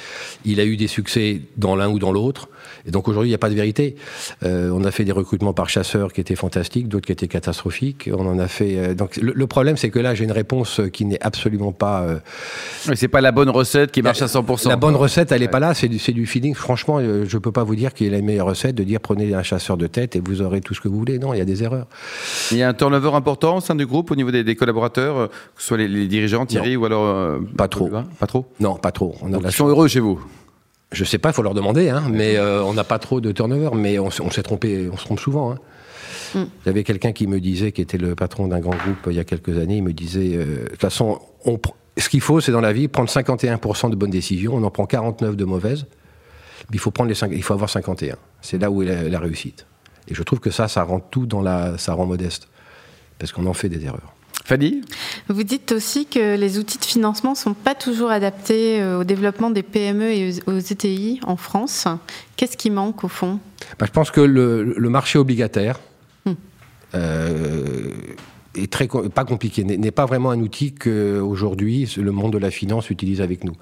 Il 0.45 0.59
a 0.59 0.65
eu 0.65 0.77
des 0.77 0.87
succès 0.87 1.41
dans 1.57 1.75
l'un 1.75 1.89
ou 1.89 1.97
dans 1.97 2.10
l'autre. 2.13 2.49
Et 2.85 2.91
donc 2.91 3.07
aujourd'hui, 3.07 3.29
il 3.29 3.31
n'y 3.31 3.35
a 3.35 3.39
pas 3.39 3.49
de 3.49 3.55
vérité. 3.55 3.95
Euh, 4.43 4.71
on 4.73 4.83
a 4.83 4.91
fait 4.91 5.03
des 5.03 5.11
recrutements 5.11 5.53
par 5.53 5.69
chasseurs 5.69 6.13
qui 6.13 6.21
étaient 6.21 6.35
fantastiques, 6.35 6.87
d'autres 6.87 7.05
qui 7.05 7.11
étaient 7.11 7.27
catastrophiques. 7.27 8.09
On 8.11 8.27
en 8.27 8.39
a 8.39 8.47
fait. 8.47 8.77
Euh, 8.77 8.93
donc 8.93 9.17
le, 9.17 9.47
problème, 9.47 9.77
c'est 9.77 9.89
que 9.89 9.99
là, 9.99 10.15
j'ai 10.15 10.23
une 10.23 10.31
réponse 10.31 10.81
qui 10.91 11.05
n'est 11.05 11.21
absolument 11.21 11.71
pas. 11.71 12.01
Euh, 12.01 12.19
Mais 12.87 12.95
c'est 12.95 13.07
pas 13.07 13.21
la 13.21 13.31
bonne 13.31 13.49
recette 13.49 13.91
qui 13.91 14.01
marche 14.01 14.21
à 14.21 14.27
100%. 14.27 14.69
La 14.69 14.75
bonne 14.75 14.95
recette, 14.95 15.31
elle 15.31 15.41
n'est 15.41 15.47
pas 15.47 15.59
là. 15.59 15.73
C'est 15.73 15.87
du, 15.87 15.97
du, 15.97 16.25
feeling. 16.25 16.55
Franchement, 16.55 16.99
je 17.01 17.37
peux 17.37 17.51
pas 17.51 17.63
vous 17.63 17.75
dire 17.75 17.93
qu'il 17.93 18.07
est 18.07 18.17
la 18.17 18.21
meilleure 18.21 18.47
recette 18.47 18.75
de 18.75 18.83
dire 18.83 18.99
prenez 18.99 19.33
un 19.33 19.43
chasseur 19.43 19.77
de 19.77 19.87
tête 19.87 20.15
et 20.15 20.21
vous 20.23 20.41
aurez 20.41 20.61
tout 20.61 20.73
ce 20.73 20.81
que 20.81 20.87
vous 20.87 20.97
voulez. 20.97 21.19
Non, 21.19 21.33
il 21.33 21.37
y 21.37 21.41
a 21.41 21.45
des 21.45 21.63
erreurs. 21.63 21.87
Il 22.51 22.57
y 22.57 22.63
a 22.63 22.69
un 22.69 22.73
turnover 22.73 23.11
important 23.13 23.57
au 23.57 23.61
sein 23.61 23.75
du 23.75 23.85
groupe 23.85 24.11
au 24.11 24.15
niveau 24.15 24.31
des, 24.31 24.55
collaborateurs, 24.55 25.29
que 25.29 25.61
ce 25.61 25.67
soit 25.67 25.77
les, 25.77 26.07
dirigeants, 26.07 26.45
Thierry, 26.45 26.75
ou 26.75 26.85
alors. 26.85 27.39
pas 27.57 27.67
trop. 27.67 27.89
Pas 28.19 28.27
trop. 28.27 28.45
Non, 28.59 28.75
pas 28.75 28.91
trop. 28.91 29.15
On 29.21 29.31
ils 29.31 29.51
sont 29.51 29.67
heureux 29.67 29.87
chez 29.87 29.99
vous. 29.99 30.19
Je 30.91 31.05
sais 31.05 31.17
pas, 31.17 31.29
il 31.29 31.33
faut 31.33 31.41
leur 31.41 31.53
demander, 31.53 31.89
hein, 31.89 32.03
mais 32.11 32.35
euh, 32.35 32.61
on 32.63 32.73
n'a 32.73 32.83
pas 32.83 32.99
trop 32.99 33.21
de 33.21 33.31
turnover, 33.31 33.69
mais 33.75 33.97
on, 33.97 34.09
s'est 34.09 34.43
trompé, 34.43 34.89
on 34.91 34.97
se 34.97 35.05
trompe 35.05 35.19
souvent. 35.19 35.51
Hein. 35.51 35.57
Mm. 36.35 36.39
Il 36.39 36.65
y 36.65 36.69
avait 36.69 36.83
quelqu'un 36.83 37.13
qui 37.13 37.27
me 37.27 37.39
disait, 37.39 37.71
qui 37.71 37.81
était 37.81 37.97
le 37.97 38.13
patron 38.13 38.47
d'un 38.47 38.59
grand 38.59 38.75
groupe 38.75 38.97
il 39.07 39.13
y 39.13 39.19
a 39.19 39.23
quelques 39.23 39.57
années, 39.57 39.77
il 39.77 39.83
me 39.83 39.93
disait, 39.93 40.35
euh, 40.35 40.63
de 40.63 40.69
toute 40.69 40.81
façon, 40.81 41.19
ce 41.97 42.09
qu'il 42.09 42.19
faut, 42.19 42.41
c'est 42.41 42.51
dans 42.51 42.61
la 42.61 42.73
vie, 42.73 42.89
prendre 42.89 43.09
51% 43.09 43.89
de 43.89 43.95
bonnes 43.95 44.09
décisions, 44.09 44.53
on 44.55 44.63
en 44.63 44.71
prend 44.71 44.85
49 44.85 45.37
de 45.37 45.45
mauvaises, 45.45 45.85
mais 46.69 46.75
il 46.75 46.79
faut, 46.79 46.91
prendre 46.91 47.07
les 47.07 47.15
5, 47.15 47.31
il 47.33 47.43
faut 47.43 47.53
avoir 47.53 47.69
51. 47.69 48.17
C'est 48.41 48.57
là 48.57 48.69
où 48.69 48.83
est 48.83 48.87
la, 48.87 49.03
la, 49.03 49.19
réussite. 49.19 49.65
Et 50.09 50.13
je 50.13 50.23
trouve 50.23 50.39
que 50.39 50.51
ça, 50.51 50.67
ça 50.67 50.83
rend 50.83 50.99
tout 50.99 51.25
dans 51.25 51.41
la, 51.41 51.77
ça 51.77 51.93
rend 51.93 52.05
modeste, 52.05 52.49
parce 53.17 53.31
qu'on 53.31 53.45
en 53.45 53.53
fait 53.53 53.69
des 53.69 53.85
erreurs. 53.85 54.13
Fanny 54.43 54.81
Vous 55.29 55.43
dites 55.43 55.71
aussi 55.71 56.05
que 56.05 56.35
les 56.35 56.59
outils 56.59 56.77
de 56.77 56.85
financement 56.85 57.31
ne 57.31 57.35
sont 57.35 57.53
pas 57.53 57.75
toujours 57.75 58.09
adaptés 58.09 58.81
euh, 58.81 58.99
au 58.99 59.03
développement 59.03 59.49
des 59.49 59.63
PME 59.63 60.11
et 60.11 60.33
aux 60.47 60.57
ETI 60.57 61.19
en 61.25 61.37
France. 61.37 61.87
Qu'est-ce 62.35 62.57
qui 62.57 62.69
manque 62.69 63.03
au 63.03 63.07
fond? 63.07 63.39
Bah, 63.79 63.85
Je 63.85 63.91
pense 63.91 64.11
que 64.11 64.21
le, 64.21 64.89
marché 64.89 65.19
obligataire 65.19 65.79
hmm. 66.25 66.33
euh, 66.95 67.91
est 68.55 68.71
très, 68.71 68.87
pas 68.87 69.25
compliqué, 69.25 69.63
n'est 69.63 69.91
pas 69.91 70.05
vraiment 70.05 70.31
un 70.31 70.39
outil 70.39 70.73
qu'aujourd'hui 70.73 71.93
le 71.97 72.11
monde 72.11 72.33
de 72.33 72.37
la 72.37 72.51
finance 72.51 72.89
utilise 72.89 73.21
avec 73.21 73.43
nous. 73.43 73.55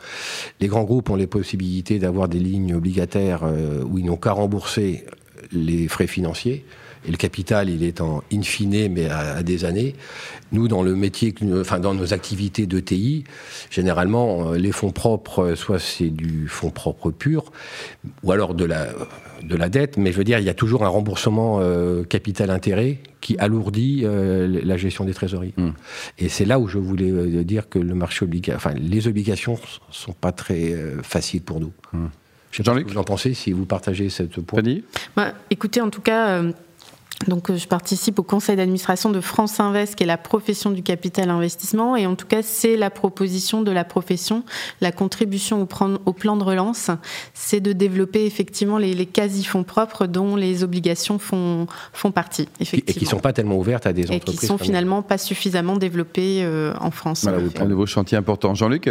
Les 0.60 0.68
grands 0.68 0.84
groupes 0.84 1.10
ont 1.10 1.16
les 1.16 1.28
possibilités 1.28 2.00
d'avoir 2.00 2.30
des 2.30 2.40
lignes 2.40 2.74
obligataires 2.74 3.42
euh, 3.44 3.84
où 3.84 4.00
ils 4.00 4.06
n'ont 4.06 4.18
qu'à 4.18 4.32
rembourser 4.32 5.06
les 5.52 5.88
frais 5.88 6.08
financiers 6.08 6.66
et 7.06 7.12
le 7.12 7.18
capital, 7.18 7.70
il 7.70 7.84
est 7.84 8.02
en 8.02 8.24
in 8.32 8.42
fine, 8.42 8.92
mais 8.92 9.10
à, 9.10 9.42
des 9.42 9.66
années. 9.66 9.96
Nous, 10.52 10.68
dans 10.68 10.84
le 10.84 10.96
métier, 10.96 11.34
enfin, 11.54 11.80
dans 11.80 11.94
nos 11.94 12.14
activités 12.14 12.66
de 12.66 12.80
TI, 12.80 13.24
généralement, 13.70 14.52
euh, 14.52 14.58
les 14.58 14.72
fonds 14.72 14.92
propres, 14.92 15.56
soit 15.56 15.80
c'est 15.80 16.10
du 16.10 16.48
fonds 16.48 16.72
propre 16.72 17.12
pur, 17.12 17.52
ou 18.24 18.32
alors 18.32 18.54
de 18.54 18.66
la, 18.66 18.88
de 19.44 19.56
la 19.56 19.70
dette, 19.70 19.98
mais 19.98 20.12
je 20.12 20.18
veux 20.18 20.24
dire, 20.24 20.40
il 20.40 20.46
y 20.46 20.50
a 20.50 20.54
toujours 20.54 20.84
un 20.84 20.90
remboursement 20.90 21.60
euh, 21.62 22.04
capital-intérêt 22.04 23.00
qui 23.22 23.38
alourdit 23.38 24.02
euh, 24.04 24.60
la 24.64 24.76
gestion 24.76 25.06
des 25.06 25.14
trésoreries. 25.14 25.54
Hmm. 25.56 25.72
Et 26.18 26.28
c'est 26.28 26.46
là 26.46 26.60
où 26.60 26.68
je 26.68 26.80
voulais 26.80 27.44
dire 27.44 27.70
que 27.70 27.80
le 27.80 27.94
marché 27.94 28.26
obligatoire, 28.26 28.58
enfin, 28.58 28.78
les 28.78 29.08
obligations 29.08 29.58
sont 29.92 30.14
pas 30.14 30.32
très 30.32 30.76
faciles 31.04 31.42
pour 31.42 31.60
nous. 31.62 31.72
Hmm. 31.94 32.08
Je 32.52 32.58
sais 32.58 32.64
pas 32.64 32.76
ce 32.76 32.84
que 32.84 32.90
vous 32.90 32.98
en 32.98 33.04
pensez, 33.04 33.36
si 33.36 33.52
vous 33.52 33.66
partagez 33.66 34.10
cette 34.10 34.42
point. 34.42 34.64
Bah, 35.16 35.34
écoutez, 35.52 35.82
en 35.82 35.92
tout 35.92 36.02
cas, 36.02 36.42
donc, 37.28 37.50
euh, 37.50 37.58
je 37.58 37.68
participe 37.68 38.18
au 38.20 38.24
conseil 38.24 38.56
d'administration 38.56 39.12
de 39.12 39.20
France 39.20 39.60
Invest, 39.60 39.96
qui 39.96 40.04
est 40.04 40.08
la 40.08 40.18
profession 40.18 40.72
du 40.72 40.84
capital 40.84 41.30
investissement. 41.30 41.96
Et 41.96 42.08
en 42.08 42.16
tout 42.16 42.28
cas, 42.28 42.42
c'est 42.42 42.78
la 42.78 42.90
proposition 42.90 43.62
de 43.62 43.72
la 43.72 43.84
profession. 43.84 44.44
La 44.80 44.92
contribution 44.92 45.62
au, 45.62 46.14
plan 46.14 46.38
de 46.38 46.44
relance, 46.44 46.92
c'est 47.34 47.60
de 47.60 47.74
développer 47.74 48.26
effectivement 48.26 48.78
les, 48.78 49.06
quasi-fonds 49.06 49.64
propres 49.64 50.08
dont 50.08 50.36
les 50.36 50.64
obligations 50.64 51.20
font, 51.20 51.68
font 51.92 52.12
partie. 52.12 52.48
Effectivement. 52.60 52.96
Et 52.96 53.00
qui 53.00 53.06
ne 53.06 53.10
sont 53.10 53.20
pas 53.20 53.34
tellement 53.34 53.58
ouvertes 53.58 53.86
à 53.86 53.94
des 53.94 54.04
entreprises. 54.04 54.36
Et 54.36 54.38
qui 54.40 54.46
sont 54.46 54.58
finalement 54.58 55.02
pas 55.02 55.18
suffisamment 55.18 55.76
développées 55.76 56.44
euh, 56.44 56.74
en 56.80 56.92
France. 56.92 57.24
Voilà, 57.24 57.40
vous 57.40 57.52
prenez 57.52 57.74
vos 57.74 57.86
chantiers 57.86 58.18
importants. 58.18 58.56
Jean-Luc? 58.56 58.90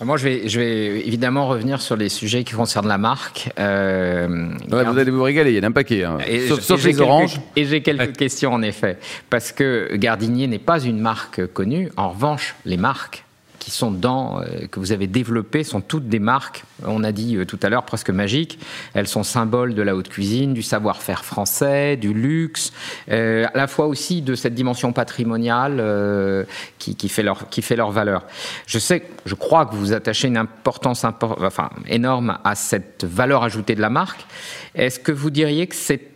Moi, 0.00 0.16
je 0.16 0.24
vais, 0.24 0.48
je 0.48 0.58
vais 0.58 1.06
évidemment 1.06 1.46
revenir 1.46 1.80
sur 1.80 1.96
les 1.96 2.08
sujets 2.08 2.42
qui 2.44 2.54
concernent 2.54 2.88
la 2.88 2.98
marque. 2.98 3.50
Euh, 3.58 4.48
vous 4.68 4.76
allez 4.76 5.10
vous 5.10 5.22
régaler, 5.22 5.52
il 5.52 5.56
y 5.56 5.60
en 5.60 5.62
a 5.62 5.68
un 5.68 5.72
paquet. 5.72 6.04
Hein. 6.04 6.18
sauf, 6.60 6.84
les 6.84 7.00
oranges. 7.00 7.40
Et 7.54 7.64
j'ai 7.64 7.80
quelques 7.80 8.16
questions, 8.16 8.52
en 8.52 8.62
effet. 8.62 8.98
Parce 9.30 9.52
que 9.52 9.94
Gardinier 9.94 10.46
n'est 10.46 10.58
pas 10.58 10.80
une 10.80 10.98
marque 10.98 11.46
connue. 11.46 11.90
En 11.96 12.10
revanche, 12.10 12.56
les 12.64 12.76
marques 12.76 13.24
qui 13.64 13.70
sont 13.70 13.90
dans, 13.90 14.42
euh, 14.42 14.66
que 14.70 14.78
vous 14.78 14.92
avez 14.92 15.06
développées 15.06 15.64
sont 15.64 15.80
toutes 15.80 16.06
des 16.06 16.18
marques, 16.18 16.64
on 16.84 17.02
a 17.02 17.12
dit 17.12 17.36
euh, 17.36 17.46
tout 17.46 17.58
à 17.62 17.70
l'heure, 17.70 17.86
presque 17.86 18.10
magiques. 18.10 18.58
Elles 18.92 19.08
sont 19.08 19.22
symboles 19.22 19.74
de 19.74 19.80
la 19.80 19.96
haute 19.96 20.10
cuisine, 20.10 20.52
du 20.52 20.62
savoir-faire 20.62 21.24
français, 21.24 21.96
du 21.96 22.12
luxe, 22.12 22.72
à 23.08 23.56
la 23.56 23.66
fois 23.66 23.86
aussi 23.86 24.20
de 24.20 24.34
cette 24.34 24.54
dimension 24.54 24.92
patrimoniale 24.92 26.46
qui, 26.78 26.94
qui, 26.94 27.08
fait 27.08 27.22
leur, 27.22 27.48
qui 27.48 27.62
fait 27.62 27.76
leur 27.76 27.90
valeur. 27.90 28.26
Je 28.66 28.78
sais, 28.78 29.06
je 29.24 29.34
crois 29.34 29.64
que 29.64 29.74
vous 29.74 29.94
attachez 29.94 30.28
une 30.28 30.36
importance 30.36 31.04
enfin, 31.04 31.70
énorme 31.88 32.38
à 32.44 32.54
cette 32.54 33.04
valeur 33.04 33.44
ajoutée 33.44 33.74
de 33.74 33.80
la 33.80 33.90
marque. 33.90 34.26
Est-ce 34.74 35.00
que 35.00 35.12
vous 35.12 35.30
diriez 35.30 35.66
que 35.66 35.74
c'est 35.74 36.08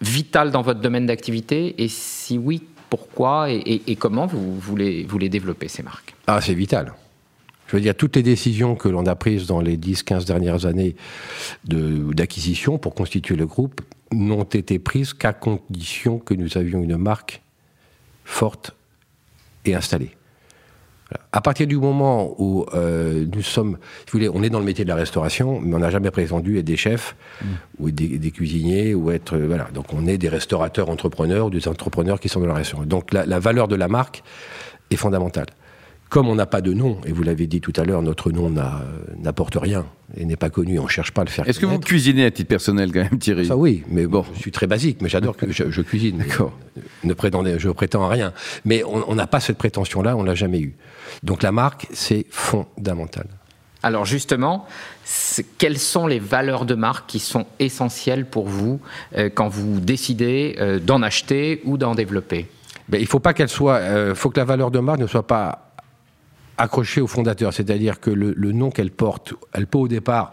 vital 0.00 0.50
dans 0.50 0.62
votre 0.62 0.80
domaine 0.80 1.06
d'activité? 1.06 1.82
Et 1.82 1.88
si 1.88 2.36
oui, 2.36 2.62
pourquoi 2.96 3.50
et, 3.50 3.96
comment 3.96 4.26
vous 4.26 4.56
voulez, 4.56 5.02
vous 5.02 5.18
développer, 5.18 5.66
ces 5.66 5.82
marques? 5.82 6.14
Ah, 6.28 6.40
c'est 6.40 6.54
vital. 6.54 6.94
Je 7.66 7.74
veux 7.74 7.82
dire, 7.82 7.96
toutes 7.96 8.14
les 8.14 8.22
décisions 8.22 8.76
que 8.76 8.88
l'on 8.88 9.04
a 9.06 9.16
prises 9.16 9.46
dans 9.46 9.60
les 9.60 9.76
10-15 9.76 10.24
dernières 10.24 10.64
années 10.64 10.94
d'acquisition 11.64 12.78
pour 12.78 12.94
constituer 12.94 13.34
le 13.34 13.46
groupe 13.46 13.80
n'ont 14.12 14.44
été 14.44 14.78
prises 14.78 15.12
qu'à 15.12 15.32
condition 15.32 16.20
que 16.20 16.34
nous 16.34 16.56
avions 16.56 16.84
une 16.84 16.96
marque 16.96 17.42
forte 18.24 18.76
et 19.64 19.74
installée. 19.74 20.10
À 21.32 21.40
partir 21.40 21.66
du 21.66 21.76
moment 21.76 22.34
où 22.38 22.64
euh, 22.74 23.26
nous 23.32 23.42
sommes, 23.42 23.72
vous 23.72 24.12
voulez, 24.12 24.28
on 24.28 24.42
est 24.42 24.50
dans 24.50 24.58
le 24.58 24.64
métier 24.64 24.84
de 24.84 24.88
la 24.88 24.94
restauration, 24.94 25.60
mais 25.60 25.74
on 25.76 25.78
n'a 25.78 25.90
jamais 25.90 26.10
prétendu 26.10 26.58
être 26.58 26.64
des 26.64 26.76
chefs 26.76 27.14
mm. 27.42 27.46
ou 27.78 27.90
des, 27.90 28.30
cuisiniers 28.30 28.94
ou 28.94 29.10
être 29.10 29.36
euh, 29.36 29.46
voilà. 29.46 29.68
Donc 29.74 29.92
on 29.92 30.06
est 30.06 30.18
des 30.18 30.28
restaurateurs 30.28 30.88
entrepreneurs 30.88 31.46
ou 31.46 31.50
des 31.50 31.68
entrepreneurs 31.68 32.20
qui 32.20 32.28
sont 32.28 32.40
dans 32.40 32.46
la 32.46 32.54
restauration. 32.54 32.88
Donc 32.88 33.12
la 33.12 33.38
valeur 33.38 33.68
de 33.68 33.76
la 33.76 33.88
marque 33.88 34.22
est 34.90 34.96
fondamentale. 34.96 35.46
Comme 36.08 36.28
on 36.28 36.34
n'a 36.34 36.46
pas 36.46 36.60
de 36.60 36.72
nom, 36.72 36.98
et 37.06 37.12
vous 37.12 37.22
l'avez 37.22 37.46
dit 37.46 37.60
tout 37.60 37.72
à 37.76 37.84
l'heure, 37.84 38.02
notre 38.02 38.30
nom 38.30 38.52
n'apporte 39.18 39.56
rien 39.56 39.84
et 40.16 40.24
n'est 40.24 40.36
pas 40.36 40.50
connu, 40.50 40.78
on 40.78 40.84
ne 40.84 40.88
cherche 40.88 41.10
pas 41.10 41.22
à 41.22 41.24
le 41.24 41.30
faire. 41.30 41.48
Est-ce 41.48 41.58
que 41.58 41.66
vous 41.66 41.80
cuisinez 41.80 42.24
à 42.24 42.30
titre 42.30 42.48
personnel 42.48 42.92
quand 42.92 43.02
même, 43.02 43.18
Thierry? 43.18 43.46
Ça 43.46 43.56
oui, 43.56 43.82
mais 43.88 44.06
bon, 44.06 44.24
je 44.34 44.40
suis 44.40 44.52
très 44.52 44.66
basique, 44.66 44.98
mais 45.00 45.08
j'adore 45.08 45.36
que 45.36 45.50
je, 45.50 45.80
cuisine. 45.80 46.18
D'accord. 46.18 46.52
Ne 47.02 47.14
prétendez, 47.14 47.56
je 47.58 47.68
prétends 47.70 48.04
à 48.04 48.08
rien. 48.08 48.32
Mais 48.64 48.84
on 48.84 49.14
n'a 49.14 49.26
pas 49.26 49.40
cette 49.40 49.58
prétention-là, 49.58 50.16
on 50.16 50.22
l'a 50.22 50.34
jamais 50.34 50.60
eu. 50.60 50.76
Donc 51.22 51.42
la 51.42 51.52
marque, 51.52 51.88
c'est 51.92 52.26
fondamental. 52.30 53.26
Alors 53.84 54.06
justement, 54.06 54.66
quelles 55.58 55.78
sont 55.78 56.06
les 56.06 56.18
valeurs 56.18 56.64
de 56.64 56.74
marque 56.74 57.06
qui 57.06 57.18
sont 57.18 57.44
essentielles 57.58 58.24
pour 58.24 58.48
vous 58.48 58.80
euh, 59.14 59.28
quand 59.28 59.48
vous 59.48 59.78
décidez 59.78 60.56
euh, 60.58 60.78
d'en 60.78 61.02
acheter 61.02 61.60
ou 61.66 61.76
d'en 61.76 61.94
développer? 61.94 62.48
Ben, 62.88 62.98
Il 62.98 63.06
faut 63.06 63.20
pas 63.20 63.34
qu'elle 63.34 63.50
soit, 63.50 63.76
euh, 63.76 64.14
faut 64.14 64.30
que 64.30 64.40
la 64.40 64.46
valeur 64.46 64.70
de 64.70 64.78
marque 64.78 65.00
ne 65.00 65.06
soit 65.06 65.26
pas 65.26 65.63
accrochée 66.58 67.00
au 67.00 67.06
fondateur, 67.06 67.52
c'est-à-dire 67.52 68.00
que 68.00 68.10
le, 68.10 68.52
nom 68.52 68.70
qu'elle 68.70 68.90
porte, 68.90 69.34
elle 69.52 69.66
peut 69.66 69.78
au 69.78 69.88
départ 69.88 70.32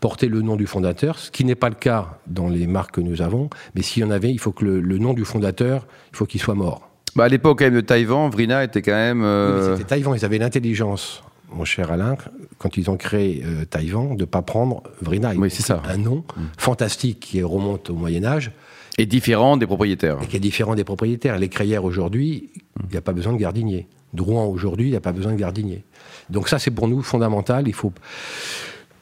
porter 0.00 0.28
le 0.28 0.42
nom 0.42 0.56
du 0.56 0.66
fondateur, 0.66 1.18
ce 1.18 1.30
qui 1.30 1.44
n'est 1.44 1.54
pas 1.54 1.68
le 1.68 1.76
cas 1.76 2.18
dans 2.26 2.48
les 2.48 2.66
marques 2.66 2.96
que 2.96 3.00
nous 3.00 3.22
avons, 3.22 3.48
mais 3.74 3.82
s'il 3.82 4.02
y 4.02 4.04
en 4.04 4.10
avait, 4.10 4.30
il 4.30 4.38
faut 4.38 4.52
que 4.52 4.64
le, 4.64 4.98
nom 4.98 5.14
du 5.14 5.24
fondateur, 5.24 5.86
il 6.12 6.16
faut 6.16 6.26
qu'il 6.26 6.40
soit 6.40 6.54
mort. 6.54 6.88
Bah 7.14 7.24
à 7.24 7.28
l'époque 7.28 7.58
quand 7.58 7.66
même 7.66 7.74
de 7.74 7.80
Taïwan, 7.80 8.30
Vrina 8.30 8.64
était 8.64 8.82
quand 8.82 8.92
même... 8.92 9.22
Euh, 9.22 9.76
c'était 9.76 9.88
Taïwan, 9.88 10.16
ils 10.18 10.24
avaient 10.24 10.38
l'intelligence, 10.38 11.22
mon 11.54 11.64
cher 11.64 11.92
Alain, 11.92 12.16
quand 12.58 12.76
ils 12.76 12.90
ont 12.90 12.96
créé 12.96 13.44
euh, 13.44 13.64
Taïwan, 13.64 14.16
de 14.16 14.22
ne 14.22 14.24
pas 14.24 14.42
prendre 14.42 14.82
Vrina. 15.00 15.32
Oui, 15.36 15.50
c'est 15.50 15.62
ça. 15.62 15.82
Un 15.88 15.98
nom 15.98 16.24
mm. 16.36 16.42
fantastique 16.58 17.20
qui 17.20 17.42
remonte 17.42 17.90
au 17.90 17.94
Moyen 17.94 18.24
Âge. 18.24 18.50
Et 18.98 19.06
différent 19.06 19.56
des 19.56 19.66
propriétaires. 19.66 20.18
Et 20.22 20.26
qui 20.26 20.36
est 20.36 20.40
différent 20.40 20.74
des 20.74 20.84
propriétaires. 20.84 21.38
Les 21.38 21.48
crayères 21.48 21.84
aujourd'hui, 21.84 22.50
il 22.82 22.90
n'y 22.90 22.96
a 22.96 23.00
pas 23.00 23.12
besoin 23.12 23.32
de 23.32 23.38
gardinier. 23.38 23.86
Drouan 24.12 24.46
aujourd'hui, 24.46 24.86
il 24.86 24.90
n'y 24.90 24.96
a 24.96 25.00
pas 25.00 25.12
besoin 25.12 25.32
de 25.32 25.38
gardinier. 25.38 25.84
Donc 26.30 26.48
ça, 26.48 26.58
c'est 26.58 26.70
pour 26.70 26.88
nous 26.88 27.02
fondamental. 27.02 27.68
Il 27.68 27.74
faut 27.74 27.92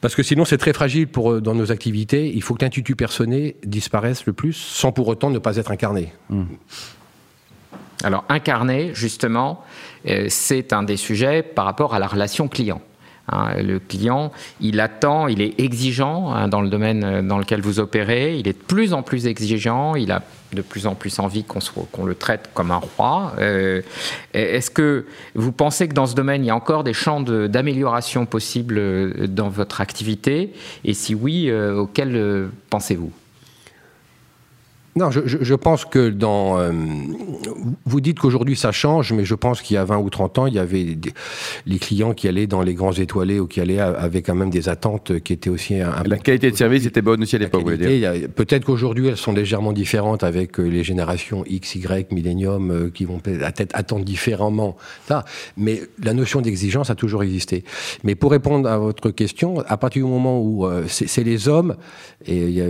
parce 0.01 0.15
que 0.15 0.23
sinon, 0.23 0.45
c'est 0.45 0.57
très 0.57 0.73
fragile 0.73 1.07
pour 1.07 1.31
euh, 1.31 1.41
dans 1.41 1.53
nos 1.53 1.71
activités. 1.71 2.31
Il 2.33 2.41
faut 2.41 2.55
que 2.55 2.65
l'intuitu 2.65 2.95
personné 2.95 3.55
disparaisse 3.63 4.25
le 4.25 4.33
plus, 4.33 4.53
sans 4.53 4.91
pour 4.91 5.07
autant 5.07 5.29
ne 5.29 5.37
pas 5.37 5.57
être 5.57 5.71
incarné. 5.71 6.11
Hmm. 6.29 6.45
Alors 8.03 8.25
incarné, 8.27 8.91
justement, 8.95 9.63
euh, 10.07 10.25
c'est 10.27 10.73
un 10.73 10.81
des 10.81 10.97
sujets 10.97 11.43
par 11.43 11.65
rapport 11.65 11.93
à 11.93 11.99
la 11.99 12.07
relation 12.07 12.47
client. 12.47 12.81
Hein, 13.27 13.61
le 13.61 13.79
client, 13.79 14.31
il 14.59 14.79
attend, 14.79 15.27
il 15.27 15.39
est 15.41 15.59
exigeant 15.59 16.31
hein, 16.31 16.47
dans 16.47 16.61
le 16.61 16.69
domaine 16.69 17.03
euh, 17.03 17.21
dans 17.21 17.37
lequel 17.37 17.61
vous 17.61 17.79
opérez, 17.79 18.37
il 18.37 18.47
est 18.47 18.53
de 18.53 18.63
plus 18.63 18.93
en 18.93 19.03
plus 19.03 19.27
exigeant, 19.27 19.95
il 19.95 20.11
a 20.11 20.23
de 20.53 20.61
plus 20.61 20.87
en 20.87 20.95
plus 20.95 21.19
envie 21.19 21.43
qu'on 21.43 22.05
le 22.05 22.15
traite 22.15 22.49
comme 22.53 22.71
un 22.71 22.81
roi. 22.97 23.33
Euh, 23.39 23.81
est-ce 24.33 24.69
que 24.69 25.05
vous 25.35 25.51
pensez 25.51 25.87
que 25.87 25.93
dans 25.93 26.07
ce 26.07 26.15
domaine, 26.15 26.43
il 26.43 26.47
y 26.47 26.51
a 26.51 26.55
encore 26.55 26.83
des 26.83 26.93
champs 26.93 27.21
d'amélioration 27.21 28.25
possibles 28.25 28.77
euh, 28.77 29.27
dans 29.27 29.49
votre 29.49 29.81
activité? 29.81 30.53
Et 30.83 30.93
si 30.93 31.15
oui, 31.15 31.51
auxquels 31.51 32.49
pensez-vous? 32.69 33.11
Non, 34.97 35.09
je, 35.09 35.21
je, 35.25 35.55
pense 35.55 35.85
que 35.85 36.09
dans. 36.09 36.59
Euh, 36.59 36.73
vous 37.85 38.01
dites 38.01 38.19
qu'aujourd'hui 38.19 38.57
ça 38.57 38.73
change, 38.73 39.13
mais 39.13 39.23
je 39.23 39.35
pense 39.35 39.61
qu'il 39.61 39.75
y 39.75 39.77
a 39.77 39.85
20 39.85 39.97
ou 39.99 40.09
30 40.09 40.39
ans, 40.39 40.47
il 40.47 40.53
y 40.53 40.59
avait 40.59 40.83
des, 40.83 41.13
les 41.65 41.79
clients 41.79 42.13
qui 42.13 42.27
allaient 42.27 42.47
dans 42.47 42.61
les 42.61 42.73
grands 42.73 42.91
étoilés 42.91 43.39
ou 43.39 43.47
qui 43.47 43.61
allaient 43.61 43.79
avec 43.79 44.25
quand 44.25 44.35
même 44.35 44.49
des 44.49 44.67
attentes 44.67 45.19
qui 45.19 45.31
étaient 45.31 45.49
aussi. 45.49 45.75
La 46.05 46.17
qualité 46.17 46.51
de 46.51 46.57
service 46.57 46.85
était 46.85 47.01
bonne 47.01 47.21
aussi 47.21 47.37
à 47.37 47.39
l'époque, 47.39 47.61
vous 47.61 47.71
voulez 47.71 47.99
dire 47.99 48.11
Peut-être 48.35 48.65
qu'aujourd'hui 48.65 49.07
elles 49.07 49.17
sont 49.17 49.31
légèrement 49.31 49.71
différentes 49.71 50.23
avec 50.23 50.59
euh, 50.59 50.63
les 50.63 50.83
générations 50.83 51.45
X, 51.47 51.75
Y, 51.75 52.11
Millennium 52.11 52.71
euh, 52.71 52.89
qui 52.89 53.05
vont 53.05 53.19
peut-être 53.19 53.73
attendre 53.73 54.03
différemment 54.03 54.75
ça, 55.07 55.23
mais 55.55 55.83
la 56.03 56.13
notion 56.13 56.41
d'exigence 56.41 56.89
a 56.89 56.95
toujours 56.95 57.23
existé. 57.23 57.63
Mais 58.03 58.15
pour 58.15 58.31
répondre 58.31 58.67
à 58.67 58.77
votre 58.77 59.09
question, 59.11 59.63
à 59.67 59.77
partir 59.77 60.05
du 60.05 60.11
moment 60.11 60.41
où 60.41 60.67
c'est 60.87 61.23
les 61.23 61.47
hommes, 61.47 61.75
et 62.27 62.61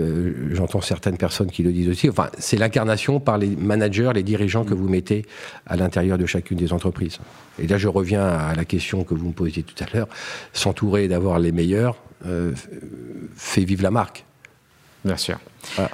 j'entends 0.52 0.82
certaines 0.82 1.18
personnes 1.18 1.50
qui 1.50 1.64
le 1.64 1.72
disent 1.72 1.90
aussi, 1.90 2.11
c'est 2.38 2.58
l'incarnation 2.58 3.20
par 3.20 3.38
les 3.38 3.56
managers, 3.56 4.12
les 4.14 4.24
dirigeants 4.24 4.64
que 4.64 4.74
vous 4.74 4.88
mettez 4.88 5.26
à 5.66 5.76
l'intérieur 5.76 6.18
de 6.18 6.26
chacune 6.26 6.58
des 6.58 6.74
entreprises. 6.74 7.20
Et 7.60 7.68
là, 7.68 7.78
je 7.78 7.88
reviens 7.88 8.26
à 8.26 8.56
la 8.56 8.66
question 8.66 9.04
que 9.04 9.14
vous 9.14 9.28
me 9.28 9.34
posiez 9.34 9.64
tout 9.64 9.82
à 9.84 9.88
l'heure. 9.94 10.08
S'entourer 10.54 11.08
d'avoir 11.08 11.40
les 11.40 11.52
meilleurs 11.52 11.98
euh, 12.26 12.54
fait 13.36 13.64
vivre 13.64 13.84
la 13.84 13.92
marque. 13.92 14.26
Bien 15.04 15.18
sûr. 15.18 15.38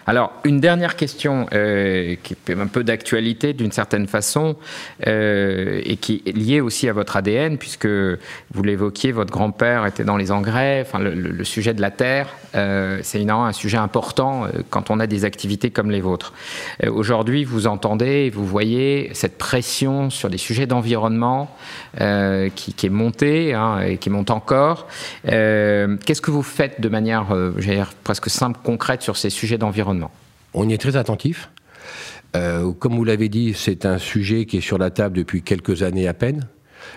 Alors, 0.05 0.33
une 0.43 0.59
dernière 0.59 0.95
question 0.95 1.45
euh, 1.53 2.15
qui 2.23 2.35
est 2.47 2.59
un 2.59 2.67
peu 2.67 2.83
d'actualité 2.83 3.53
d'une 3.53 3.71
certaine 3.71 4.07
façon 4.07 4.55
euh, 5.05 5.81
et 5.83 5.97
qui 5.97 6.23
est 6.25 6.31
liée 6.31 6.61
aussi 6.61 6.89
à 6.89 6.93
votre 6.93 7.17
ADN, 7.17 7.57
puisque 7.57 7.87
vous 7.87 8.63
l'évoquiez, 8.63 9.11
votre 9.11 9.31
grand-père 9.31 9.85
était 9.85 10.03
dans 10.03 10.17
les 10.17 10.31
engrais, 10.31 10.81
enfin, 10.81 10.99
le, 10.99 11.43
sujet 11.43 11.73
de 11.73 11.81
la 11.81 11.91
terre, 11.91 12.27
euh, 12.55 12.99
c'est 13.03 13.19
évidemment 13.19 13.45
un 13.45 13.53
sujet 13.53 13.77
important 13.77 14.47
quand 14.69 14.89
on 14.89 14.99
a 14.99 15.07
des 15.07 15.25
activités 15.25 15.69
comme 15.69 15.91
les 15.91 16.01
vôtres. 16.01 16.33
Aujourd'hui, 16.87 17.43
vous 17.43 17.67
entendez, 17.67 18.29
vous 18.29 18.45
voyez 18.45 19.11
cette 19.13 19.37
pression 19.37 20.09
sur 20.09 20.29
des 20.29 20.37
sujets 20.37 20.65
d'environnement 20.65 21.55
qui, 21.99 22.73
qui, 22.73 22.85
est 22.85 22.89
montée 22.89 23.53
hein, 23.53 23.79
et 23.81 23.97
qui 23.97 24.09
monte 24.09 24.31
encore. 24.31 24.87
Qu'est-ce 25.23 26.21
que 26.21 26.31
vous 26.31 26.43
faites 26.43 26.81
de 26.81 26.89
manière, 26.89 27.27
presque 28.03 28.29
simple, 28.29 28.59
concrète 28.63 28.97
sur 29.04 29.18
ces 29.18 29.30
sujets 29.30 29.58
d'environnement 29.58 30.12
On 30.54 30.68
y 30.68 30.74
est 30.74 30.77
très 30.77 30.96
attentif. 30.96 31.50
Euh, 32.36 32.72
comme 32.74 32.96
vous 32.96 33.04
l'avez 33.04 33.30
dit, 33.30 33.54
c'est 33.56 33.86
un 33.86 33.98
sujet 33.98 34.46
qui 34.46 34.58
est 34.58 34.62
sur 34.62 34.77
la 34.77 34.89
table 34.89 35.18
depuis 35.18 35.42
quelques 35.42 35.84
années 35.84 36.08
à 36.08 36.13
peine. 36.13 36.48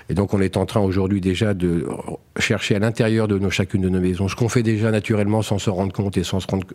Et 0.09 0.15
donc 0.15 0.35
on 0.35 0.41
est 0.41 0.57
en 0.57 0.67
train 0.67 0.81
aujourd'hui 0.81 1.21
déjà 1.21 1.55
de 1.55 1.87
chercher 2.39 2.77
à 2.77 2.79
l'intérieur 2.79 3.29
de 3.29 3.39
nos, 3.39 3.51
chacune 3.51 3.83
de 3.83 3.89
nos 3.89 4.01
maisons 4.01 4.29
ce 4.29 4.37
qu'on 4.37 4.49
fait 4.49 4.63
déjà 4.63 4.91
naturellement 4.91 5.43
sans 5.43 5.59
se 5.59 5.71
rendre 5.71 5.93
compte 5.93 6.17
et 6.17 6.25
sans, 6.25 6.41
se 6.41 6.47
rendre, 6.47 6.67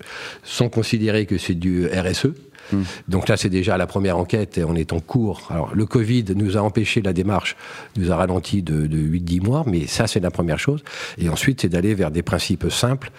sans 0.43 0.69
considérer 0.69 1.25
que 1.25 1.37
c'est 1.37 1.53
du 1.53 1.87
RSE. 1.87 2.27
Hmm. 2.71 2.83
Donc 3.07 3.27
là, 3.27 3.37
c'est 3.37 3.49
déjà 3.49 3.77
la 3.77 3.87
première 3.87 4.17
enquête 4.17 4.57
et 4.57 4.63
on 4.63 4.75
est 4.75 4.93
en 4.93 4.99
cours. 4.99 5.47
Alors, 5.49 5.73
le 5.73 5.85
Covid 5.85 6.25
nous 6.35 6.57
a 6.57 6.61
empêché 6.61 7.01
la 7.01 7.13
démarche, 7.13 7.55
nous 7.97 8.11
a 8.11 8.15
ralenti 8.15 8.61
de, 8.61 8.87
8-10 8.87 9.43
mois, 9.43 9.63
mais 9.67 9.87
ça, 9.87 10.07
c'est 10.07 10.19
la 10.19 10.31
première 10.31 10.59
chose. 10.59 10.83
Et 11.17 11.29
ensuite, 11.29 11.61
c'est 11.61 11.69
d'aller 11.69 11.93
vers 11.93 12.11
des 12.11 12.23
principes 12.23 12.69
simples, 12.69 13.11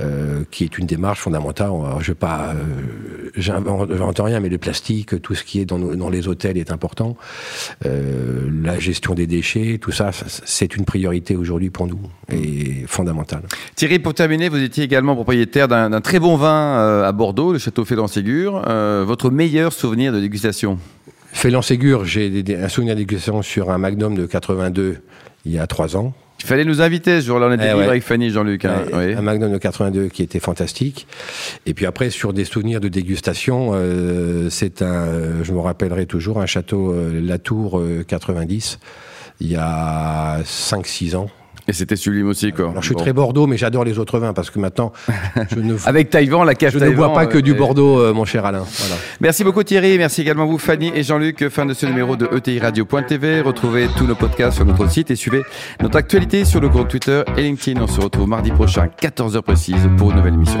euh, 0.00 0.44
qui 0.50 0.64
est 0.64 0.78
une 0.78 0.86
démarche 0.86 1.20
fondamentale. 1.20 1.70
je 2.00 2.10
ne 2.10 2.14
pas, 2.14 2.54
euh, 2.54 4.12
rien, 4.18 4.40
mais 4.40 4.48
le 4.48 4.58
plastique, 4.58 5.20
tout 5.20 5.34
ce 5.34 5.44
qui 5.44 5.60
est 5.60 5.64
dans, 5.66 6.10
les 6.10 6.28
hôtels 6.28 6.56
est 6.56 6.70
important. 6.70 7.16
Euh, 7.84 8.48
la 8.62 8.78
gestion 8.78 9.14
des 9.14 9.26
déchets, 9.26 9.78
tout 9.80 9.92
ça, 9.92 10.10
c'est 10.12 10.76
une 10.76 10.84
priorité 10.84 11.36
aujourd'hui 11.36 11.70
pour 11.70 11.86
nous 11.86 12.00
et 12.32 12.84
fondamentale. 12.86 13.42
Thierry, 13.74 13.98
pour 13.98 14.14
terminer, 14.14 14.48
vous 14.48 14.62
étiez 14.62 14.84
également 14.84 15.14
propriétaire 15.14 15.68
d'un 15.68 16.00
très 16.00 16.18
bon 16.18 16.36
vin 16.36 17.02
à 17.04 17.12
Bordeaux, 17.12 17.52
le 17.52 17.58
Château 17.58 17.84
Fédan-Ségur. 17.84 18.62
Euh, 18.66 18.85
votre 19.04 19.30
meilleur 19.30 19.72
souvenir 19.72 20.12
de 20.12 20.20
dégustation 20.20 20.78
Félan 21.32 21.60
Ségur, 21.60 22.04
j'ai 22.06 22.44
un 22.58 22.68
souvenir 22.68 22.94
de 22.94 23.00
dégustation 23.00 23.42
sur 23.42 23.70
un 23.70 23.78
Magnum 23.78 24.14
de 24.14 24.24
82 24.24 24.98
il 25.44 25.52
y 25.52 25.58
a 25.58 25.66
trois 25.66 25.96
ans. 25.96 26.14
Il 26.40 26.46
fallait 26.46 26.64
nous 26.64 26.80
inviter 26.80 27.20
ce 27.20 27.26
jour-là, 27.26 27.48
on 27.48 27.52
était 27.52 27.66
eh 27.66 27.82
avec 27.82 28.02
Fanny 28.02 28.30
Jean-Luc. 28.30 28.64
Hein. 28.64 28.84
Un 28.92 29.22
Magnum 29.22 29.52
de 29.52 29.58
82 29.58 30.08
qui 30.08 30.22
était 30.22 30.38
fantastique. 30.38 31.06
Et 31.66 31.74
puis 31.74 31.86
après, 31.86 32.10
sur 32.10 32.32
des 32.32 32.44
souvenirs 32.44 32.80
de 32.80 32.88
dégustation, 32.88 33.72
euh, 33.74 34.48
c'est 34.50 34.82
un, 34.82 35.42
je 35.42 35.52
me 35.52 35.60
rappellerai 35.60 36.06
toujours, 36.06 36.40
un 36.40 36.46
château 36.46 36.92
euh, 36.92 37.20
Latour 37.20 37.82
90 38.06 38.78
il 39.40 39.52
y 39.52 39.56
a 39.56 40.40
5-6 40.42 41.16
ans. 41.16 41.28
Et 41.68 41.72
c'était 41.72 41.96
sublime 41.96 42.28
aussi, 42.28 42.52
quoi. 42.52 42.70
Alors, 42.70 42.82
je 42.82 42.86
suis 42.86 42.94
très 42.94 43.12
Bordeaux, 43.12 43.46
mais 43.46 43.56
j'adore 43.56 43.84
les 43.84 43.98
autres 43.98 44.18
vins 44.18 44.32
parce 44.32 44.50
que 44.50 44.58
maintenant, 44.58 44.92
je 45.50 45.60
ne, 45.60 45.76
Avec 45.86 46.10
Taïwan, 46.10 46.46
la 46.46 46.54
cave 46.54 46.72
je 46.72 46.78
ne 46.78 46.90
bois 46.90 47.12
pas 47.12 47.26
que 47.26 47.38
du 47.38 47.52
euh, 47.52 47.54
Bordeaux, 47.54 47.98
euh, 47.98 48.12
mon 48.12 48.24
cher 48.24 48.44
Alain. 48.44 48.64
Voilà. 48.66 48.94
Merci 49.20 49.42
beaucoup 49.42 49.62
Thierry, 49.62 49.98
merci 49.98 50.20
également 50.20 50.46
vous 50.46 50.58
Fanny 50.58 50.92
et 50.94 51.02
Jean-Luc. 51.02 51.48
Fin 51.48 51.66
de 51.66 51.74
ce 51.74 51.86
numéro 51.86 52.16
de 52.16 52.28
ETI 52.36 52.60
Radio.tv. 52.60 53.40
Retrouvez 53.40 53.88
tous 53.96 54.06
nos 54.06 54.14
podcasts 54.14 54.56
sur 54.56 54.64
notre 54.64 54.88
site 54.88 55.10
et 55.10 55.16
suivez 55.16 55.42
notre 55.80 55.96
actualité 55.96 56.44
sur 56.44 56.60
le 56.60 56.68
compte 56.68 56.88
Twitter 56.88 57.22
et 57.36 57.42
LinkedIn. 57.42 57.80
On 57.80 57.86
se 57.86 58.00
retrouve 58.00 58.28
mardi 58.28 58.50
prochain, 58.50 58.88
14h 59.00 59.42
précise, 59.42 59.88
pour 59.96 60.10
une 60.10 60.18
nouvelle 60.18 60.34
émission. 60.34 60.60